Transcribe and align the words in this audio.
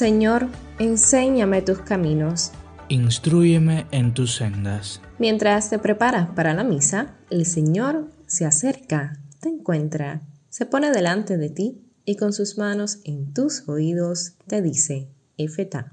Señor, 0.00 0.48
enséñame 0.78 1.60
tus 1.60 1.80
caminos. 1.80 2.52
Instrúyeme 2.88 3.86
en 3.90 4.14
tus 4.14 4.34
sendas. 4.36 5.02
Mientras 5.18 5.68
te 5.68 5.78
preparas 5.78 6.30
para 6.30 6.54
la 6.54 6.64
misa, 6.64 7.18
el 7.28 7.44
Señor 7.44 8.08
se 8.26 8.46
acerca, 8.46 9.20
te 9.40 9.50
encuentra, 9.50 10.22
se 10.48 10.64
pone 10.64 10.90
delante 10.90 11.36
de 11.36 11.50
ti 11.50 11.82
y 12.06 12.16
con 12.16 12.32
sus 12.32 12.56
manos 12.56 13.00
en 13.04 13.34
tus 13.34 13.68
oídos 13.68 14.36
te 14.46 14.62
dice, 14.62 15.10
Efeta. 15.36 15.92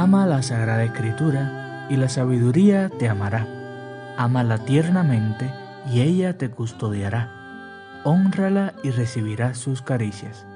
Ama 0.00 0.28
la 0.28 0.44
Sagrada 0.44 0.84
Escritura 0.84 1.88
y 1.90 1.96
la 1.96 2.08
sabiduría 2.08 2.88
te 3.00 3.08
amará. 3.08 3.48
Ámala 4.16 4.64
tiernamente 4.64 5.50
y 5.92 6.02
ella 6.02 6.38
te 6.38 6.52
custodiará. 6.52 7.32
Honrala 8.04 8.74
y 8.84 8.90
recibirás 8.90 9.58
sus 9.58 9.82
caricias. 9.82 10.46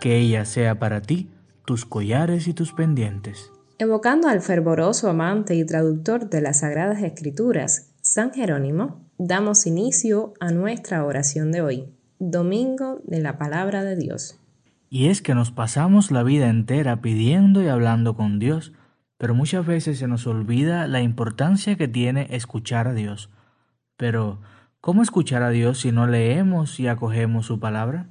Que 0.00 0.16
ella 0.16 0.44
sea 0.44 0.80
para 0.80 1.00
ti 1.00 1.30
tus 1.64 1.86
collares 1.86 2.48
y 2.48 2.54
tus 2.54 2.72
pendientes. 2.72 3.52
Evocando 3.78 4.26
al 4.26 4.40
fervoroso 4.40 5.08
amante 5.08 5.54
y 5.54 5.64
traductor 5.64 6.28
de 6.28 6.40
las 6.40 6.58
Sagradas 6.58 7.04
Escrituras, 7.04 7.92
San 8.00 8.32
Jerónimo, 8.32 9.06
damos 9.16 9.68
inicio 9.68 10.34
a 10.40 10.50
nuestra 10.50 11.04
oración 11.04 11.52
de 11.52 11.62
hoy, 11.62 11.94
Domingo 12.18 13.00
de 13.04 13.20
la 13.20 13.38
Palabra 13.38 13.84
de 13.84 13.94
Dios. 13.94 14.40
Y 14.96 15.10
es 15.10 15.20
que 15.20 15.34
nos 15.34 15.50
pasamos 15.50 16.10
la 16.10 16.22
vida 16.22 16.48
entera 16.48 17.02
pidiendo 17.02 17.62
y 17.62 17.68
hablando 17.68 18.16
con 18.16 18.38
Dios, 18.38 18.72
pero 19.18 19.34
muchas 19.34 19.66
veces 19.66 19.98
se 19.98 20.08
nos 20.08 20.26
olvida 20.26 20.86
la 20.86 21.02
importancia 21.02 21.76
que 21.76 21.86
tiene 21.86 22.28
escuchar 22.30 22.88
a 22.88 22.94
Dios. 22.94 23.28
Pero, 23.98 24.40
¿cómo 24.80 25.02
escuchar 25.02 25.42
a 25.42 25.50
Dios 25.50 25.80
si 25.80 25.92
no 25.92 26.06
leemos 26.06 26.80
y 26.80 26.86
acogemos 26.86 27.44
su 27.44 27.60
palabra? 27.60 28.08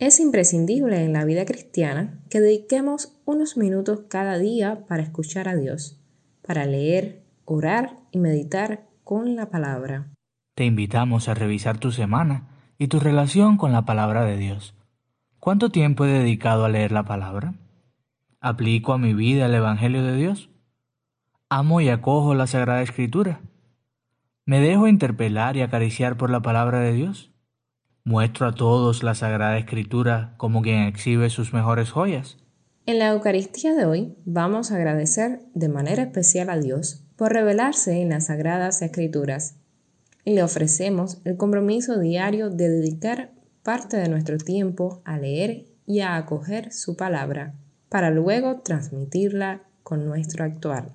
Es 0.00 0.18
imprescindible 0.18 1.04
en 1.04 1.12
la 1.12 1.24
vida 1.24 1.44
cristiana 1.44 2.18
que 2.28 2.40
dediquemos 2.40 3.12
unos 3.24 3.56
minutos 3.56 4.00
cada 4.08 4.36
día 4.36 4.84
para 4.88 5.04
escuchar 5.04 5.46
a 5.46 5.54
Dios, 5.54 6.02
para 6.44 6.66
leer, 6.66 7.22
orar 7.44 7.98
y 8.10 8.18
meditar 8.18 8.88
con 9.04 9.36
la 9.36 9.48
palabra. 9.48 10.08
Te 10.56 10.64
invitamos 10.64 11.28
a 11.28 11.34
revisar 11.34 11.78
tu 11.78 11.92
semana 11.92 12.48
y 12.78 12.88
tu 12.88 12.98
relación 12.98 13.56
con 13.56 13.70
la 13.70 13.84
palabra 13.84 14.24
de 14.24 14.36
Dios. 14.38 14.74
¿Cuánto 15.46 15.70
tiempo 15.70 16.04
he 16.04 16.08
dedicado 16.08 16.64
a 16.64 16.68
leer 16.68 16.90
la 16.90 17.04
palabra? 17.04 17.54
¿Aplico 18.40 18.92
a 18.92 18.98
mi 18.98 19.14
vida 19.14 19.46
el 19.46 19.54
Evangelio 19.54 20.02
de 20.02 20.16
Dios? 20.16 20.50
¿Amo 21.48 21.80
y 21.80 21.88
acojo 21.88 22.34
la 22.34 22.48
Sagrada 22.48 22.82
Escritura? 22.82 23.42
¿Me 24.44 24.58
dejo 24.58 24.88
interpelar 24.88 25.56
y 25.56 25.62
acariciar 25.62 26.16
por 26.16 26.30
la 26.30 26.42
palabra 26.42 26.80
de 26.80 26.94
Dios? 26.94 27.30
¿Muestro 28.02 28.48
a 28.48 28.56
todos 28.56 29.04
la 29.04 29.14
Sagrada 29.14 29.56
Escritura 29.56 30.34
como 30.36 30.62
quien 30.62 30.80
exhibe 30.80 31.30
sus 31.30 31.54
mejores 31.54 31.92
joyas? 31.92 32.38
En 32.84 32.98
la 32.98 33.10
Eucaristía 33.10 33.72
de 33.72 33.86
hoy 33.86 34.16
vamos 34.24 34.72
a 34.72 34.74
agradecer 34.74 35.42
de 35.54 35.68
manera 35.68 36.02
especial 36.02 36.50
a 36.50 36.58
Dios 36.58 37.04
por 37.14 37.32
revelarse 37.32 38.02
en 38.02 38.08
las 38.08 38.26
Sagradas 38.26 38.82
Escrituras 38.82 39.60
y 40.24 40.34
le 40.34 40.42
ofrecemos 40.42 41.20
el 41.24 41.36
compromiso 41.36 42.00
diario 42.00 42.50
de 42.50 42.68
dedicar 42.68 43.35
parte 43.66 43.96
de 43.96 44.08
nuestro 44.08 44.38
tiempo 44.38 45.02
a 45.04 45.18
leer 45.18 45.66
y 45.86 45.98
a 45.98 46.14
acoger 46.14 46.72
su 46.72 46.96
palabra 46.96 47.56
para 47.88 48.10
luego 48.12 48.60
transmitirla 48.60 49.64
con 49.82 50.06
nuestro 50.06 50.44
actuar. 50.44 50.94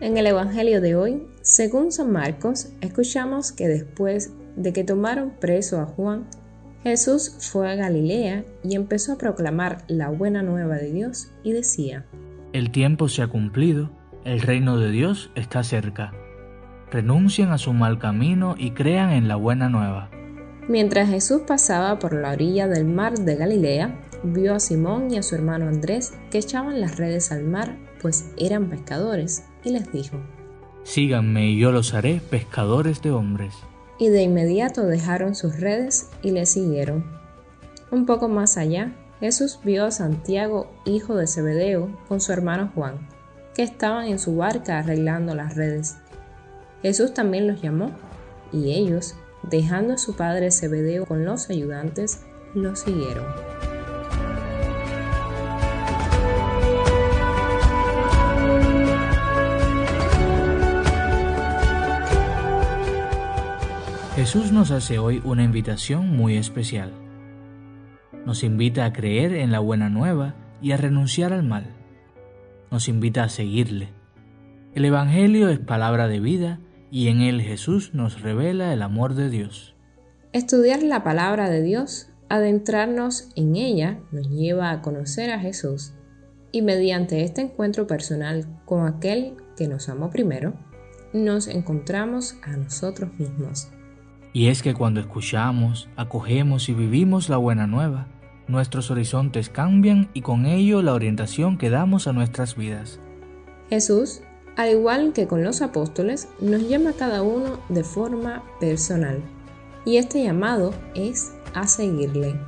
En 0.00 0.16
el 0.16 0.28
Evangelio 0.28 0.80
de 0.80 0.94
hoy, 0.94 1.26
según 1.42 1.90
San 1.90 2.12
Marcos, 2.12 2.68
escuchamos 2.80 3.50
que 3.50 3.66
después 3.66 4.30
de 4.56 4.72
que 4.72 4.84
tomaron 4.84 5.30
preso 5.38 5.80
a 5.80 5.86
Juan, 5.86 6.24
Jesús 6.82 7.36
fue 7.40 7.70
a 7.70 7.74
Galilea 7.74 8.44
y 8.62 8.74
empezó 8.74 9.12
a 9.12 9.18
proclamar 9.18 9.84
la 9.88 10.08
buena 10.08 10.42
nueva 10.42 10.76
de 10.76 10.92
Dios 10.92 11.28
y 11.42 11.52
decía, 11.52 12.06
El 12.52 12.70
tiempo 12.70 13.08
se 13.08 13.22
ha 13.22 13.28
cumplido, 13.28 13.90
el 14.24 14.40
reino 14.40 14.78
de 14.78 14.90
Dios 14.90 15.30
está 15.34 15.62
cerca. 15.62 16.12
Renuncien 16.90 17.50
a 17.50 17.58
su 17.58 17.72
mal 17.72 17.98
camino 17.98 18.54
y 18.56 18.70
crean 18.70 19.10
en 19.10 19.28
la 19.28 19.36
buena 19.36 19.68
nueva. 19.68 20.10
Mientras 20.68 21.08
Jesús 21.08 21.42
pasaba 21.46 21.98
por 21.98 22.12
la 22.14 22.32
orilla 22.32 22.66
del 22.66 22.84
mar 22.84 23.18
de 23.18 23.36
Galilea, 23.36 24.00
vio 24.22 24.54
a 24.54 24.60
Simón 24.60 25.10
y 25.12 25.18
a 25.18 25.22
su 25.22 25.34
hermano 25.34 25.68
Andrés 25.68 26.14
que 26.30 26.38
echaban 26.38 26.80
las 26.80 26.96
redes 26.96 27.30
al 27.30 27.44
mar, 27.44 27.76
pues 28.00 28.32
eran 28.36 28.70
pescadores, 28.70 29.44
y 29.64 29.70
les 29.70 29.92
dijo, 29.92 30.18
Síganme 30.84 31.50
y 31.50 31.58
yo 31.58 31.72
los 31.72 31.94
haré 31.94 32.20
pescadores 32.30 33.02
de 33.02 33.10
hombres 33.10 33.54
y 33.98 34.08
de 34.08 34.22
inmediato 34.22 34.84
dejaron 34.86 35.34
sus 35.34 35.60
redes 35.60 36.10
y 36.22 36.30
le 36.30 36.46
siguieron. 36.46 37.04
Un 37.90 38.06
poco 38.06 38.28
más 38.28 38.56
allá, 38.56 38.92
Jesús 39.20 39.60
vio 39.64 39.86
a 39.86 39.90
Santiago, 39.90 40.70
hijo 40.84 41.14
de 41.14 41.26
Zebedeo, 41.26 41.88
con 42.08 42.20
su 42.20 42.32
hermano 42.32 42.70
Juan, 42.74 43.08
que 43.54 43.62
estaban 43.62 44.06
en 44.06 44.18
su 44.18 44.36
barca 44.36 44.78
arreglando 44.78 45.34
las 45.34 45.54
redes. 45.54 45.96
Jesús 46.82 47.14
también 47.14 47.46
los 47.46 47.62
llamó, 47.62 47.92
y 48.52 48.72
ellos, 48.74 49.14
dejando 49.42 49.94
a 49.94 49.98
su 49.98 50.14
padre 50.16 50.50
Zebedeo 50.50 51.06
con 51.06 51.24
los 51.24 51.48
ayudantes, 51.48 52.20
lo 52.54 52.76
siguieron. 52.76 53.45
Jesús 64.26 64.50
nos 64.50 64.72
hace 64.72 64.98
hoy 64.98 65.22
una 65.24 65.44
invitación 65.44 66.16
muy 66.16 66.36
especial. 66.36 66.90
Nos 68.24 68.42
invita 68.42 68.84
a 68.84 68.92
creer 68.92 69.32
en 69.32 69.52
la 69.52 69.60
buena 69.60 69.88
nueva 69.88 70.34
y 70.60 70.72
a 70.72 70.76
renunciar 70.76 71.32
al 71.32 71.44
mal. 71.44 71.76
Nos 72.72 72.88
invita 72.88 73.22
a 73.22 73.28
seguirle, 73.28 73.90
El 74.74 74.84
Evangelio 74.84 75.48
es 75.48 75.60
palabra 75.60 76.08
de 76.08 76.18
vida 76.18 76.58
y 76.90 77.06
en 77.06 77.20
él 77.20 77.40
Jesús 77.40 77.94
nos 77.94 78.20
revela 78.20 78.72
el 78.72 78.82
amor 78.82 79.14
de 79.14 79.30
Dios. 79.30 79.76
Estudiar 80.32 80.82
la 80.82 81.04
palabra 81.04 81.48
de 81.48 81.62
Dios, 81.62 82.08
adentrarnos 82.28 83.28
en 83.36 83.54
ella, 83.54 84.00
nos 84.10 84.28
lleva 84.28 84.72
a 84.72 84.82
conocer 84.82 85.30
a 85.30 85.38
Jesús 85.38 85.92
y 86.50 86.62
mediante 86.62 87.22
este 87.22 87.42
encuentro 87.42 87.86
personal 87.86 88.44
con 88.64 88.88
aquel 88.88 89.36
que 89.56 89.68
nos 89.68 89.88
amó 89.88 90.10
primero, 90.10 90.54
nos 91.12 91.46
encontramos 91.46 92.34
a 92.42 92.56
nosotros 92.56 93.16
mismos. 93.20 93.68
Y 94.32 94.48
es 94.48 94.62
que 94.62 94.74
cuando 94.74 95.00
escuchamos, 95.00 95.88
acogemos 95.96 96.68
y 96.68 96.74
vivimos 96.74 97.28
la 97.28 97.36
buena 97.36 97.66
nueva, 97.66 98.06
nuestros 98.48 98.90
horizontes 98.90 99.48
cambian 99.48 100.08
y 100.14 100.22
con 100.22 100.46
ello 100.46 100.82
la 100.82 100.94
orientación 100.94 101.58
que 101.58 101.70
damos 101.70 102.06
a 102.06 102.12
nuestras 102.12 102.56
vidas. 102.56 103.00
Jesús 103.70 104.22
al 104.56 104.70
igual 104.70 105.12
que 105.12 105.26
con 105.26 105.44
los 105.44 105.60
apóstoles, 105.60 106.28
nos 106.40 106.66
llama 106.66 106.90
a 106.90 106.94
cada 106.94 107.22
uno 107.22 107.60
de 107.68 107.84
forma 107.84 108.42
personal, 108.58 109.22
y 109.84 109.98
este 109.98 110.22
llamado 110.22 110.72
es 110.94 111.32
a 111.54 111.66
seguirle. 111.66 112.40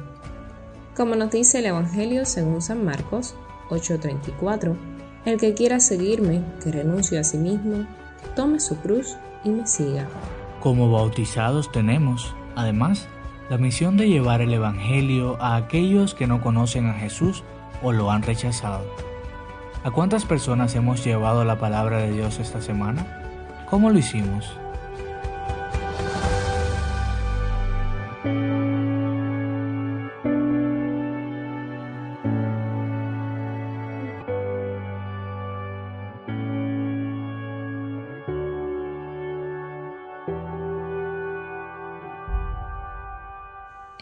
Como 0.97 1.15
nos 1.15 1.31
dice 1.31 1.59
el 1.59 1.67
Evangelio 1.67 2.25
según 2.25 2.63
San 2.63 2.85
Marcos 2.85 3.35
8:34, 3.69 4.75
el 5.27 5.39
que 5.39 5.53
quiera 5.53 5.81
seguirme, 5.81 6.43
que 6.65 6.73
renuncie 6.73 7.19
a 7.19 7.25
sí 7.25 7.37
mismo, 7.37 7.87
tome 8.35 8.59
su 8.59 8.77
cruz 8.77 9.17
y 9.45 9.51
me 9.51 9.67
siga. 9.67 10.09
Como 10.69 10.91
bautizados 10.91 11.73
tenemos, 11.73 12.35
además, 12.55 13.09
la 13.49 13.57
misión 13.57 13.97
de 13.97 14.07
llevar 14.07 14.43
el 14.43 14.53
Evangelio 14.53 15.41
a 15.41 15.57
aquellos 15.57 16.13
que 16.13 16.27
no 16.27 16.43
conocen 16.43 16.87
a 16.91 16.93
Jesús 16.93 17.43
o 17.83 17.91
lo 17.95 18.11
han 18.11 18.21
rechazado. 18.21 18.85
¿A 19.83 19.91
cuántas 19.91 20.27
personas 20.27 20.75
hemos 20.75 21.03
llevado 21.03 21.43
la 21.47 21.59
palabra 21.59 21.97
de 21.97 22.13
Dios 22.13 22.39
esta 22.39 22.61
semana? 22.61 23.65
¿Cómo 23.71 23.89
lo 23.89 23.99
hicimos? 23.99 24.53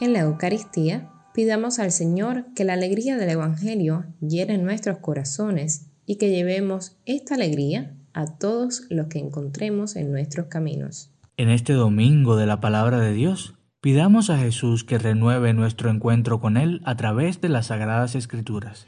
En 0.06 0.12
la 0.12 0.20
Eucaristía 0.20 1.10
Pidamos 1.34 1.80
al 1.80 1.90
Señor 1.90 2.46
que 2.54 2.62
la 2.64 2.74
alegría 2.74 3.16
del 3.16 3.28
Evangelio 3.28 4.04
llene 4.20 4.56
nuestros 4.56 4.98
corazones 4.98 5.90
y 6.06 6.16
que 6.16 6.30
llevemos 6.30 6.96
esta 7.06 7.34
alegría 7.34 7.96
a 8.14 8.38
todos 8.38 8.86
los 8.88 9.08
que 9.08 9.18
encontremos 9.18 9.96
en 9.96 10.12
nuestros 10.12 10.46
caminos. 10.46 11.10
En 11.36 11.50
este 11.50 11.72
domingo 11.72 12.36
de 12.36 12.46
la 12.46 12.60
palabra 12.60 13.00
de 13.00 13.12
Dios, 13.14 13.54
pidamos 13.80 14.30
a 14.30 14.38
Jesús 14.38 14.84
que 14.84 14.96
renueve 14.96 15.52
nuestro 15.54 15.90
encuentro 15.90 16.40
con 16.40 16.56
Él 16.56 16.82
a 16.84 16.96
través 16.96 17.40
de 17.40 17.48
las 17.48 17.66
Sagradas 17.66 18.14
Escrituras. 18.14 18.86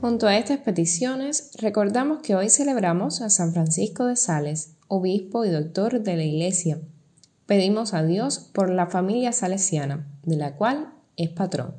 Junto 0.00 0.28
a 0.28 0.36
estas 0.36 0.60
peticiones, 0.60 1.50
recordamos 1.60 2.20
que 2.22 2.36
hoy 2.36 2.50
celebramos 2.50 3.20
a 3.20 3.30
San 3.30 3.52
Francisco 3.52 4.06
de 4.06 4.14
Sales, 4.14 4.76
obispo 4.86 5.44
y 5.44 5.50
doctor 5.50 6.00
de 6.02 6.16
la 6.16 6.22
Iglesia. 6.22 6.78
Pedimos 7.46 7.94
a 7.94 8.04
Dios 8.04 8.38
por 8.54 8.70
la 8.70 8.86
familia 8.86 9.32
salesiana, 9.32 10.06
de 10.22 10.36
la 10.36 10.54
cual 10.54 10.92
es 11.16 11.30
patrón. 11.30 11.74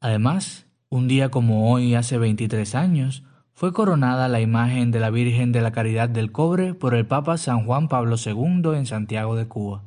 Además, 0.00 0.66
un 0.88 1.06
día 1.06 1.28
como 1.28 1.70
hoy, 1.70 1.94
hace 1.94 2.18
23 2.18 2.74
años, 2.74 3.22
fue 3.52 3.72
coronada 3.72 4.26
la 4.26 4.40
imagen 4.40 4.90
de 4.90 4.98
la 4.98 5.10
Virgen 5.10 5.52
de 5.52 5.60
la 5.60 5.70
Caridad 5.70 6.08
del 6.08 6.32
Cobre 6.32 6.74
por 6.74 6.94
el 6.94 7.06
Papa 7.06 7.38
San 7.38 7.66
Juan 7.66 7.86
Pablo 7.86 8.16
II 8.16 8.74
en 8.74 8.86
Santiago 8.86 9.36
de 9.36 9.46
Cuba. 9.46 9.84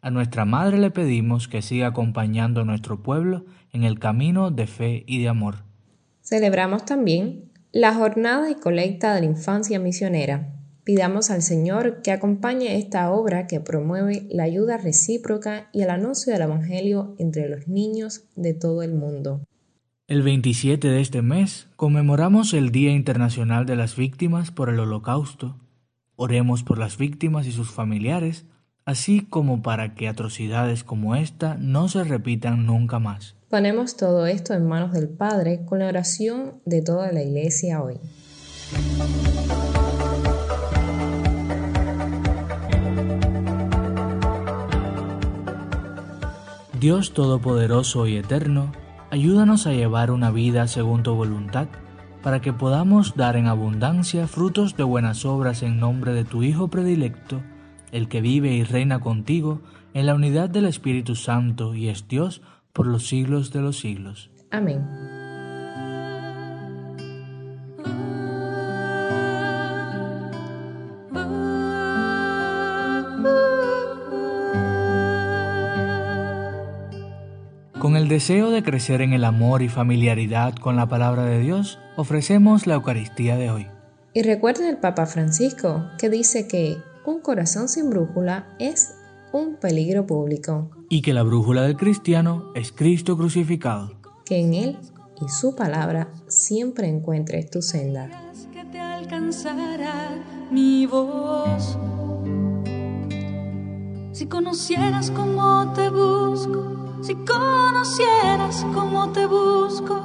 A 0.00 0.10
nuestra 0.10 0.44
Madre 0.44 0.78
le 0.78 0.92
pedimos 0.92 1.48
que 1.48 1.60
siga 1.60 1.88
acompañando 1.88 2.60
a 2.60 2.64
nuestro 2.64 3.02
pueblo 3.02 3.46
en 3.72 3.82
el 3.82 3.98
camino 3.98 4.52
de 4.52 4.68
fe 4.68 5.02
y 5.08 5.20
de 5.20 5.28
amor. 5.28 5.65
Celebramos 6.26 6.84
también 6.84 7.52
la 7.70 7.94
jornada 7.94 8.50
y 8.50 8.56
colecta 8.56 9.14
de 9.14 9.20
la 9.20 9.26
infancia 9.26 9.78
misionera. 9.78 10.52
Pidamos 10.82 11.30
al 11.30 11.40
Señor 11.40 12.02
que 12.02 12.10
acompañe 12.10 12.78
esta 12.78 13.12
obra 13.12 13.46
que 13.46 13.60
promueve 13.60 14.26
la 14.28 14.42
ayuda 14.42 14.76
recíproca 14.76 15.70
y 15.72 15.82
el 15.82 15.90
anuncio 15.90 16.32
del 16.32 16.42
Evangelio 16.42 17.14
entre 17.20 17.48
los 17.48 17.68
niños 17.68 18.24
de 18.34 18.54
todo 18.54 18.82
el 18.82 18.92
mundo. 18.92 19.42
El 20.08 20.22
27 20.22 20.88
de 20.88 21.00
este 21.00 21.22
mes 21.22 21.68
conmemoramos 21.76 22.54
el 22.54 22.72
Día 22.72 22.90
Internacional 22.90 23.64
de 23.64 23.76
las 23.76 23.94
Víctimas 23.94 24.50
por 24.50 24.68
el 24.68 24.80
Holocausto. 24.80 25.54
Oremos 26.16 26.64
por 26.64 26.78
las 26.78 26.98
víctimas 26.98 27.46
y 27.46 27.52
sus 27.52 27.70
familiares, 27.70 28.46
así 28.84 29.20
como 29.20 29.62
para 29.62 29.94
que 29.94 30.08
atrocidades 30.08 30.82
como 30.82 31.14
esta 31.14 31.54
no 31.54 31.86
se 31.86 32.02
repitan 32.02 32.66
nunca 32.66 32.98
más. 32.98 33.35
Ponemos 33.48 33.96
todo 33.96 34.26
esto 34.26 34.54
en 34.54 34.66
manos 34.66 34.92
del 34.92 35.08
Padre 35.08 35.60
con 35.64 35.78
la 35.78 35.86
oración 35.86 36.60
de 36.64 36.82
toda 36.82 37.12
la 37.12 37.22
Iglesia 37.22 37.80
hoy. 37.80 38.00
Dios 46.80 47.12
Todopoderoso 47.12 48.08
y 48.08 48.16
Eterno, 48.16 48.72
ayúdanos 49.12 49.68
a 49.68 49.72
llevar 49.72 50.10
una 50.10 50.32
vida 50.32 50.66
según 50.66 51.04
tu 51.04 51.14
voluntad, 51.14 51.68
para 52.24 52.40
que 52.40 52.52
podamos 52.52 53.14
dar 53.14 53.36
en 53.36 53.46
abundancia 53.46 54.26
frutos 54.26 54.76
de 54.76 54.82
buenas 54.82 55.24
obras 55.24 55.62
en 55.62 55.78
nombre 55.78 56.12
de 56.14 56.24
tu 56.24 56.42
Hijo 56.42 56.66
predilecto, 56.66 57.40
el 57.92 58.08
que 58.08 58.20
vive 58.20 58.50
y 58.54 58.64
reina 58.64 58.98
contigo 58.98 59.60
en 59.94 60.06
la 60.06 60.16
unidad 60.16 60.50
del 60.50 60.64
Espíritu 60.64 61.14
Santo 61.14 61.74
y 61.76 61.88
es 61.88 62.08
Dios 62.08 62.42
por 62.76 62.86
los 62.86 63.08
siglos 63.08 63.52
de 63.52 63.62
los 63.62 63.78
siglos. 63.78 64.30
Amén. 64.50 64.86
Con 77.78 77.96
el 77.96 78.08
deseo 78.08 78.50
de 78.50 78.62
crecer 78.62 79.00
en 79.00 79.14
el 79.14 79.24
amor 79.24 79.62
y 79.62 79.70
familiaridad 79.70 80.54
con 80.54 80.76
la 80.76 80.86
palabra 80.86 81.22
de 81.22 81.38
Dios, 81.38 81.78
ofrecemos 81.96 82.66
la 82.66 82.74
Eucaristía 82.74 83.36
de 83.36 83.50
hoy. 83.50 83.66
Y 84.12 84.22
recuerda 84.22 84.68
el 84.68 84.76
Papa 84.76 85.06
Francisco 85.06 85.88
que 85.98 86.10
dice 86.10 86.46
que 86.46 86.76
un 87.06 87.20
corazón 87.20 87.68
sin 87.68 87.88
brújula 87.88 88.54
es 88.58 88.95
un 89.36 89.56
peligro 89.56 90.06
público. 90.06 90.70
Y 90.88 91.02
que 91.02 91.12
la 91.12 91.22
brújula 91.22 91.62
del 91.62 91.76
cristiano 91.76 92.52
es 92.54 92.72
Cristo 92.72 93.16
crucificado. 93.16 93.92
Que 94.24 94.40
en 94.40 94.54
Él 94.54 94.78
y 95.20 95.28
su 95.28 95.54
palabra 95.54 96.08
siempre 96.26 96.88
encuentres 96.88 97.50
tu 97.50 97.62
senda. 97.62 98.10
Que 98.52 98.64
te 98.64 98.80
alcanzará 98.80 100.24
mi 100.50 100.86
voz. 100.86 101.78
Si 104.12 104.26
conocieras 104.26 105.10
cómo 105.10 105.72
te 105.74 105.90
busco, 105.90 107.02
si 107.02 107.14
conocieras 107.14 108.64
cómo 108.72 109.12
te 109.12 109.26
busco, 109.26 110.00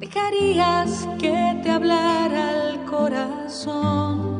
dejarías 0.00 1.08
que 1.18 1.60
te 1.62 1.70
hablara 1.70 2.70
el 2.70 2.84
corazón. 2.84 4.36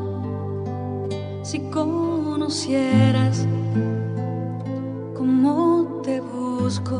Si 1.43 1.59
conocieras 1.69 3.47
busco, 6.67 6.99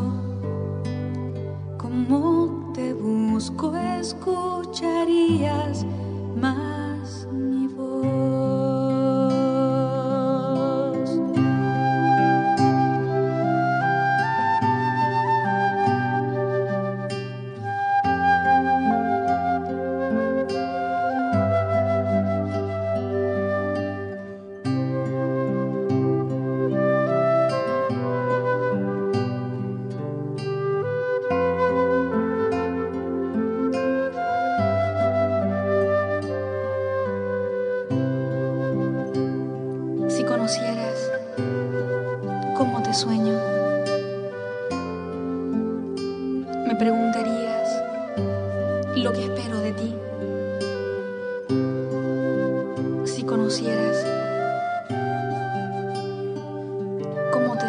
cómo 1.78 2.72
te 2.74 2.94
busco, 2.94 3.76
escucharías 3.76 5.86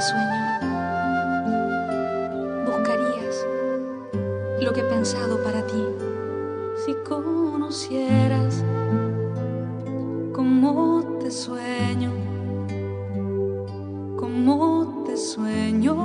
sueño, 0.01 0.61
buscarías 2.67 3.47
lo 4.61 4.73
que 4.73 4.81
he 4.81 4.85
pensado 4.85 5.43
para 5.43 5.67
ti. 5.67 5.85
Si 6.85 6.95
conocieras 7.09 8.63
cómo 10.33 11.19
te 11.21 11.31
sueño, 11.31 12.13
cómo 14.17 15.05
te 15.07 15.17
sueño. 15.17 15.98